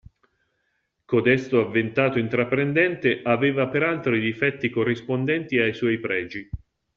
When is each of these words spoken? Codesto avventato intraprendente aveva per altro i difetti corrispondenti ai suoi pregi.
Codesto 1.05 1.59
avventato 1.59 2.17
intraprendente 2.17 3.21
aveva 3.23 3.67
per 3.67 3.83
altro 3.83 4.15
i 4.15 4.19
difetti 4.19 4.71
corrispondenti 4.71 5.59
ai 5.59 5.75
suoi 5.75 5.99
pregi. 5.99 6.49